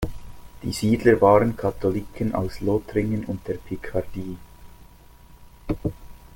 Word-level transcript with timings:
Die 0.63 0.71
Siedler 0.71 1.21
waren 1.21 1.55
Katholiken 1.55 2.33
aus 2.33 2.59
Lothringen 2.59 3.23
und 3.25 3.47
der 3.47 3.53
Picardie. 3.53 4.35